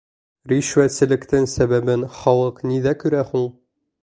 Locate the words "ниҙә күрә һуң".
2.73-3.49